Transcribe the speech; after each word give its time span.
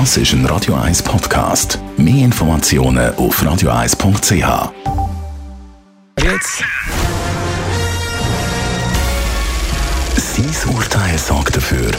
Das 0.00 0.16
ist 0.16 0.32
ein 0.32 0.44
Radio 0.46 0.74
1 0.74 1.04
Podcast. 1.04 1.78
Mehr 1.96 2.24
Informationen 2.24 3.14
auf 3.14 3.40
radio1.ch. 3.40 4.72
Jetzt. 6.20 6.64
Sein 10.16 10.74
Urteil 10.74 11.16
sorgt 11.16 11.54
dafür, 11.54 11.92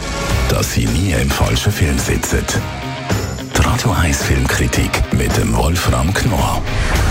dass 0.49 0.73
Sie 0.73 0.85
nie 0.87 1.13
im 1.13 1.29
falschen 1.29 1.71
Film 1.71 1.97
sitzen. 1.97 2.43
Radio 3.75 3.91
1 3.91 4.23
Filmkritik 4.23 4.89
mit 5.11 5.35
dem 5.35 5.53
Wolfram 5.53 6.13
Knorr. 6.13 6.61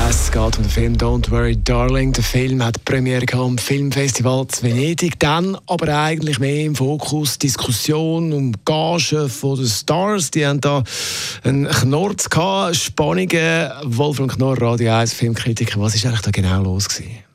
Es 0.08 0.32
geht 0.32 0.56
um 0.56 0.62
den 0.62 0.70
Film 0.70 0.94
Don't 0.94 1.30
Worry 1.30 1.58
Darling. 1.62 2.10
Der 2.14 2.24
Film 2.24 2.64
hat 2.64 2.82
Premiere 2.86 3.26
am 3.34 3.58
Filmfestival 3.58 4.46
zu 4.46 4.62
Venedig. 4.62 5.20
Dann 5.20 5.58
aber 5.66 5.94
eigentlich 5.94 6.38
mehr 6.38 6.64
im 6.64 6.74
Fokus 6.74 7.38
Diskussion 7.38 8.32
um 8.32 8.52
Gagen 8.64 9.28
von 9.28 9.58
den 9.58 9.66
Stars. 9.66 10.30
Die 10.30 10.46
haben 10.46 10.62
da 10.62 10.82
einen 11.42 11.68
Knorz 11.68 12.30
gehabt, 12.30 12.76
Spannungen. 12.76 13.70
Wolfram 13.84 14.28
Knorr, 14.28 14.58
Radio 14.62 14.94
1 14.94 15.12
Filmkritiker. 15.12 15.78
Was 15.82 15.94
ist 15.94 16.06
eigentlich 16.06 16.22
da 16.22 16.30
genau 16.30 16.62
los 16.62 16.88
gewesen? 16.88 17.33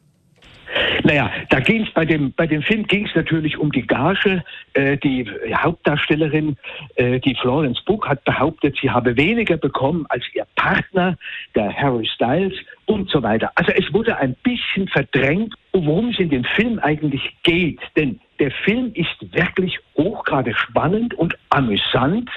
Naja, 1.10 1.32
da 1.50 1.60
ging 1.60 1.88
es 1.88 1.92
bei 1.92 2.06
dem, 2.06 2.34
bei 2.34 2.46
dem 2.46 2.62
Film 2.62 2.86
ging 2.86 3.08
es 3.08 3.16
natürlich 3.16 3.58
um 3.58 3.72
die 3.72 3.82
Gage. 3.82 4.44
Äh, 4.74 4.96
die 4.98 5.26
Hauptdarstellerin, 5.56 6.56
äh, 6.98 7.20
die 7.20 7.34
Florence 7.34 7.84
Book, 7.84 8.08
hat 8.08 8.24
behauptet, 8.26 8.78
sie 8.80 8.92
habe 8.92 9.18
weniger 9.18 9.58
bekommen 9.58 10.06
als 10.10 10.24
ihr 10.36 10.46
Partner, 10.56 11.18
der 11.56 11.74
Harry 11.76 12.06
Styles 12.14 12.54
und 12.86 13.10
so 13.10 13.24
weiter. 13.24 13.52
Also 13.56 13.72
es 13.72 13.92
wurde 13.92 14.18
ein 14.18 14.36
bisschen 14.44 14.88
verdrängt, 14.88 15.56
worum 15.74 16.10
es 16.10 16.20
in 16.20 16.30
dem 16.30 16.44
Film 16.44 16.78
eigentlich 16.78 17.36
geht. 17.42 17.80
Denn 17.96 18.20
der 18.38 18.52
Film 18.52 18.92
ist 18.94 19.34
wirklich 19.34 19.80
hochgradig 19.98 20.56
spannend 20.60 21.16
und 21.16 21.36
amüsant 21.50 22.30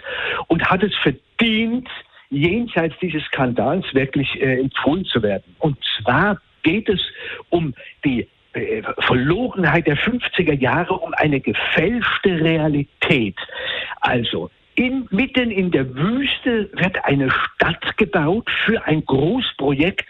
und 0.46 0.64
hat 0.64 0.82
es 0.82 0.95
verdient, 1.02 1.90
jenseits 2.30 2.95
dieses 3.02 3.23
Skandals 3.24 3.84
wirklich 3.92 4.40
äh, 4.40 4.60
empfohlen 4.60 5.04
zu 5.04 5.23
werden. 5.23 5.54
Und 5.59 5.76
zwar 5.98 6.40
geht 6.62 6.88
es 6.88 7.01
um 7.51 7.74
die 8.02 8.26
äh, 8.54 8.82
Verlogenheit 9.00 9.86
der 9.86 9.96
50er 9.96 10.54
Jahre 10.54 10.95
um 10.95 11.14
eine 11.14 11.40
gefälschte 11.40 12.40
Realität. 12.40 13.36
Also 14.00 14.50
in, 14.74 15.06
mitten 15.10 15.50
in 15.50 15.70
der 15.70 15.95
Wüste 15.95 16.70
wird 16.73 17.04
eine 17.04 17.30
Stadt 17.30 17.96
gebaut 17.96 18.48
für 18.64 18.84
ein 18.86 19.04
Großprojekt 19.04 20.06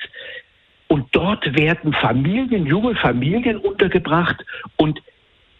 und 0.89 1.07
dort 1.13 1.57
werden 1.57 1.93
Familien, 1.95 2.67
junge 2.67 2.95
Familien 2.97 3.57
untergebracht 3.57 4.45
und 4.77 5.01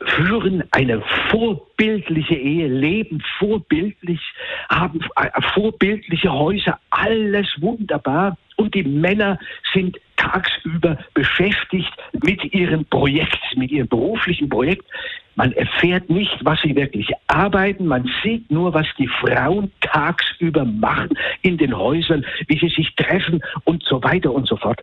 führen 0.07 0.65
eine 0.71 1.03
vorbildliche 1.31 2.35
Ehe, 2.35 2.69
leben 2.69 3.23
vorbildlich, 3.39 4.21
haben 4.69 5.01
äh, 5.17 5.43
vorbildliche 5.55 6.33
Häuser, 6.33 6.79
alles 6.91 7.47
wunderbar. 7.61 8.37
Und 8.57 8.75
die 8.75 8.85
Männer 8.85 9.39
sind 9.73 9.99
tagsüber 10.17 10.99
beschäftigt 11.15 11.93
mit 12.23 12.53
ihrem 12.55 12.85
Projekt, 12.85 13.41
mit 13.57 13.73
ihrem 13.73 13.89
beruflichen 13.89 14.49
Projekt. 14.49 14.87
Man 15.35 15.53
erfährt 15.53 16.11
nicht, 16.11 16.37
was 16.45 16.61
sie 16.61 16.77
wirklich 16.77 17.11
arbeiten. 17.27 17.87
Man 17.87 18.09
sieht 18.23 18.51
nur, 18.51 18.75
was 18.75 18.87
die 18.99 19.09
Frauen 19.09 19.73
tagsüber 19.81 20.65
machen 20.65 21.19
in 21.41 21.57
den 21.57 21.77
Häusern, 21.77 22.25
wie 22.47 22.59
sie 22.59 22.69
sich 22.69 22.95
treffen 22.97 23.43
und 23.65 23.83
so 23.83 24.03
weiter 24.03 24.33
und 24.33 24.47
so 24.47 24.57
fort. 24.57 24.83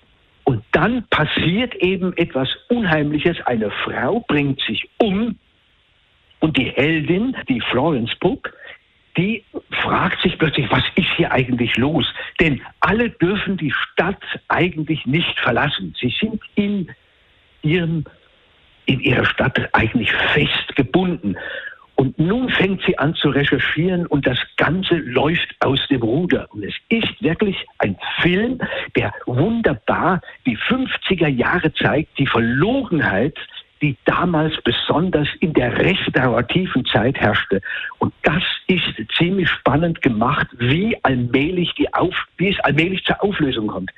Und 0.50 0.64
dann 0.72 1.06
passiert 1.12 1.76
eben 1.76 2.12
etwas 2.18 2.50
Unheimliches. 2.70 3.38
Eine 3.46 3.70
Frau 3.70 4.22
bringt 4.22 4.60
sich 4.62 4.90
um 4.98 5.38
und 6.40 6.58
die 6.58 6.72
Heldin, 6.72 7.38
die 7.48 7.62
Florence 7.62 8.16
Book, 8.16 8.52
die 9.16 9.44
fragt 9.70 10.20
sich 10.24 10.40
plötzlich, 10.40 10.66
was 10.72 10.82
ist 10.96 11.10
hier 11.18 11.32
eigentlich 11.32 11.78
los? 11.78 12.12
Denn 12.40 12.62
alle 12.80 13.12
dürfen 13.12 13.58
die 13.58 13.72
Stadt 13.72 14.24
eigentlich 14.48 15.06
nicht 15.06 15.40
verlassen. 15.40 15.94
Sie 16.02 16.12
sind 16.20 16.42
in 16.56 16.90
ihrem, 17.62 18.06
in 18.88 19.02
ihrer 19.02 19.26
Stadt 19.26 19.70
eigentlich 19.74 20.12
festgebunden. 20.34 21.38
Und 22.00 22.18
nun 22.18 22.48
fängt 22.48 22.82
sie 22.88 22.98
an 22.98 23.14
zu 23.14 23.28
recherchieren 23.28 24.06
und 24.08 24.26
das 24.26 24.38
Ganze 24.56 24.96
läuft 24.96 25.54
aus 25.60 25.86
dem 25.90 26.02
Ruder. 26.02 26.48
Und 26.52 26.64
es 26.64 26.74
ist 26.88 27.22
wirklich 27.22 27.58
ein 27.80 27.98
Film, 28.22 28.58
der 28.96 29.14
wunderbar 29.26 30.22
die 30.46 30.58
50er 30.58 31.28
Jahre 31.28 31.74
zeigt, 31.74 32.18
die 32.18 32.26
Verlogenheit 32.26 33.38
die 33.82 33.96
damals 34.06 34.54
besonders 34.64 35.28
in 35.40 35.54
der 35.54 35.78
restaurativen 35.78 36.86
Zeit 36.86 37.18
herrschte. 37.18 37.62
Und 38.00 38.14
das 38.24 38.44
ist 38.68 38.84
ziemlich 39.18 39.50
spannend 39.50 40.02
gemacht, 40.02 40.48
wie 40.58 40.98
allmählich 41.04 41.74
die 41.76 41.94
Auf, 41.94 42.16
wie 42.38 42.50
es 42.50 42.60
allmählich 42.62 43.04
zur 43.06 43.24
Auflösung 43.24 43.68
kommt. 43.68 43.92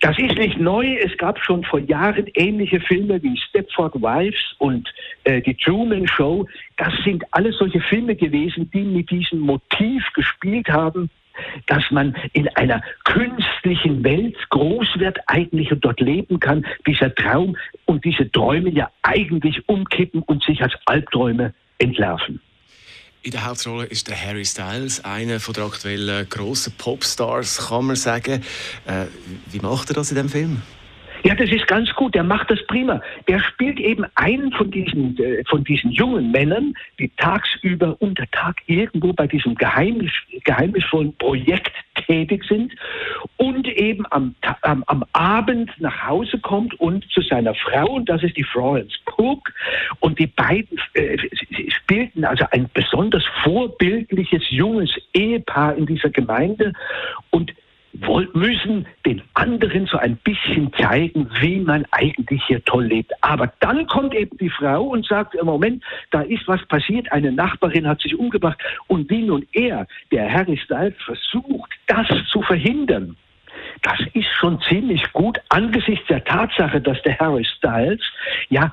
Das 0.00 0.18
ist 0.18 0.36
nicht 0.36 0.58
neu. 0.58 0.96
Es 0.96 1.16
gab 1.16 1.38
schon 1.42 1.64
vor 1.64 1.80
Jahren 1.80 2.26
ähnliche 2.34 2.80
Filme 2.80 3.22
wie 3.22 3.36
Stepford 3.36 3.94
Wives 3.94 4.54
und 4.58 4.92
äh, 5.24 5.40
die 5.40 5.54
Truman 5.54 6.06
Show. 6.06 6.46
Das 6.76 6.92
sind 7.04 7.24
alles 7.30 7.56
solche 7.58 7.80
Filme 7.80 8.14
gewesen, 8.14 8.70
die 8.72 8.82
mit 8.82 9.10
diesem 9.10 9.40
Motiv 9.40 10.04
gespielt 10.14 10.68
haben 10.68 11.10
dass 11.66 11.84
man 11.90 12.16
in 12.32 12.48
einer 12.56 12.82
künstlichen 13.04 14.04
Welt 14.04 14.36
groß 14.50 14.98
wird 14.98 15.18
eigentlich 15.26 15.72
und 15.72 15.84
dort 15.84 16.00
leben 16.00 16.40
kann, 16.40 16.66
dieser 16.86 17.14
Traum 17.14 17.56
und 17.84 18.04
diese 18.04 18.30
Träume 18.30 18.70
ja 18.70 18.90
eigentlich 19.02 19.68
umkippen 19.68 20.22
und 20.22 20.42
sich 20.44 20.62
als 20.62 20.74
Albträume 20.86 21.54
entlarven. 21.78 22.40
In 23.22 23.32
der 23.32 23.44
Hauptrolle 23.44 23.86
ist 23.86 24.08
der 24.08 24.16
Harry 24.16 24.44
Styles, 24.44 25.04
einer 25.04 25.38
der 25.38 25.64
aktuellen 25.64 26.28
grossen 26.28 26.74
Popstars, 26.78 27.68
kann 27.68 27.86
man 27.86 27.96
sagen. 27.96 28.40
Äh, 28.86 29.06
wie 29.50 29.58
macht 29.58 29.90
er 29.90 29.94
das 29.94 30.10
in 30.10 30.16
dem 30.16 30.28
Film? 30.28 30.62
Ja, 31.26 31.34
das 31.34 31.50
ist 31.50 31.66
ganz 31.66 31.92
gut. 31.94 32.14
Der 32.14 32.22
macht 32.22 32.52
das 32.52 32.64
prima. 32.68 33.02
Der 33.26 33.40
spielt 33.40 33.80
eben 33.80 34.04
einen 34.14 34.52
von 34.52 34.70
diesen, 34.70 35.18
äh, 35.18 35.42
von 35.48 35.64
diesen 35.64 35.90
jungen 35.90 36.30
Männern, 36.30 36.72
die 37.00 37.08
tagsüber 37.16 37.96
unter 37.98 38.30
Tag 38.30 38.62
irgendwo 38.66 39.12
bei 39.12 39.26
diesem 39.26 39.56
geheimnis, 39.56 40.12
geheimnisvollen 40.44 41.16
Projekt 41.16 41.72
tätig 42.06 42.44
sind 42.44 42.72
und 43.38 43.66
eben 43.66 44.04
am, 44.10 44.36
am, 44.62 44.84
am 44.86 45.04
Abend 45.14 45.68
nach 45.80 46.06
Hause 46.06 46.38
kommt 46.38 46.78
und 46.78 47.04
zu 47.10 47.20
seiner 47.22 47.56
Frau, 47.56 47.94
und 47.94 48.08
das 48.08 48.22
ist 48.22 48.36
die 48.36 48.44
Florence 48.44 48.96
Pugh, 49.06 49.42
und 49.98 50.20
die 50.20 50.28
beiden 50.28 50.78
äh, 50.94 51.18
spielten 51.70 52.24
also 52.24 52.44
ein 52.52 52.70
besonders 52.72 53.24
vorbildliches 53.42 54.48
junges 54.50 54.94
Ehepaar 55.12 55.74
in 55.74 55.86
dieser 55.86 56.10
Gemeinde 56.10 56.72
und 57.30 57.52
müssen 58.34 58.86
den 59.04 59.22
anderen 59.34 59.86
so 59.86 59.98
ein 59.98 60.16
bisschen 60.16 60.72
zeigen, 60.74 61.28
wie 61.40 61.60
man 61.60 61.84
eigentlich 61.90 62.42
hier 62.46 62.64
toll 62.64 62.86
lebt. 62.86 63.12
Aber 63.22 63.52
dann 63.60 63.86
kommt 63.86 64.14
eben 64.14 64.36
die 64.38 64.50
Frau 64.50 64.84
und 64.84 65.06
sagt, 65.06 65.34
im 65.34 65.46
Moment, 65.46 65.82
da 66.10 66.22
ist 66.22 66.46
was 66.46 66.64
passiert, 66.66 67.10
eine 67.12 67.32
Nachbarin 67.32 67.86
hat 67.86 68.00
sich 68.00 68.16
umgebracht 68.16 68.58
und 68.88 69.08
wie 69.10 69.22
nun 69.22 69.46
er, 69.52 69.86
der 70.12 70.32
Harry 70.32 70.56
Styles, 70.56 70.94
versucht, 71.04 71.70
das 71.86 72.06
zu 72.30 72.42
verhindern. 72.42 73.16
Das 73.82 73.98
ist 74.14 74.28
schon 74.38 74.60
ziemlich 74.62 75.02
gut 75.12 75.38
angesichts 75.48 76.06
der 76.08 76.24
Tatsache, 76.24 76.80
dass 76.80 77.00
der 77.02 77.18
Harry 77.18 77.44
Styles 77.44 78.00
ja 78.48 78.72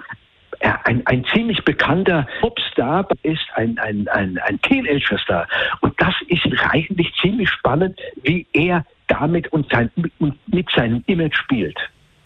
ein, 0.84 1.05
ein 1.05 1.25
ziemlich 1.25 1.63
bekannter 1.63 2.28
Popstar 2.40 3.07
ist, 3.23 3.45
ein, 3.55 3.78
ein, 3.79 4.07
ein, 4.09 4.38
ein 4.40 4.61
Teenager-Star. 4.61 5.47
Und 5.81 6.00
das 6.00 6.13
ist 6.28 6.47
eigentlich 6.69 7.13
ziemlich 7.22 7.50
spannend, 7.50 8.00
wie 8.23 8.47
er 8.53 8.85
damit 9.08 9.52
und, 9.53 9.69
sein, 9.72 9.90
und 10.19 10.36
mit 10.47 10.68
seinem 10.75 11.03
Image 11.08 11.36
spielt. 11.36 11.78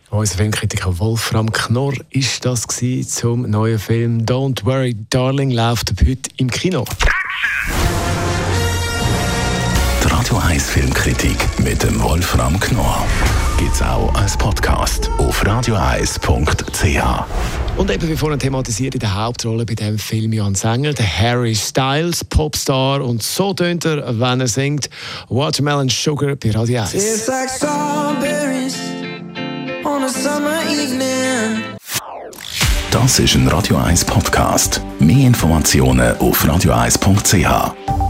Unser 0.09 0.37
Filmkritiker 0.37 0.97
Wolfram 0.99 1.51
Knorr 1.51 1.93
ist 2.11 2.45
das 2.45 2.65
zum 3.09 3.49
neuen 3.49 3.77
Film 3.77 4.25
Don't 4.25 4.63
Worry 4.63 4.95
Darling 5.09 5.51
läuft 5.51 5.93
heute 5.99 6.29
im 6.37 6.49
Kino. 6.49 6.85
Die 10.01 10.07
Radio 10.07 10.37
1 10.37 10.69
Filmkritik 10.69 11.37
mit 11.59 11.83
dem 11.83 12.01
Wolfram 12.01 12.57
Knorr 12.57 13.05
gibt's 13.59 13.81
auch 13.81 14.15
als 14.15 14.37
Podcast 14.37 15.11
auf 15.17 15.45
radioeis.ch. 15.45 17.66
Und 17.77 17.91
eben 17.91 18.09
wie 18.09 18.17
vorhin 18.17 18.39
thematisiert 18.39 18.95
in 18.95 18.99
der 18.99 19.13
Hauptrolle 19.13 19.63
bei 19.63 19.75
dem 19.75 19.99
Film 19.99 20.33
Jan 20.33 20.55
Sänger, 20.55 20.93
der 20.93 21.05
Harry 21.05 21.53
Styles, 21.53 22.23
Popstar. 22.23 23.01
Und 23.01 23.21
so 23.21 23.53
tönt 23.53 23.85
er, 23.85 24.19
wenn 24.19 24.41
er 24.41 24.47
singt 24.47 24.89
Watermelon 25.29 25.87
Sugar 25.87 26.35
bei 26.35 26.49
Radio 26.51 26.81
1. 26.81 26.95
It's 26.95 27.27
like 27.27 27.49
strawberries 27.49 28.75
on 29.85 30.03
a 30.03 30.09
summer 30.09 30.59
evening. 30.71 31.63
Das 32.89 33.19
ist 33.19 33.35
ein 33.35 33.47
Radio 33.47 33.77
1 33.77 34.05
Podcast. 34.05 34.81
Mehr 34.99 35.27
Informationen 35.27 36.17
auf 36.17 36.47
radioeis.ch. 36.47 38.06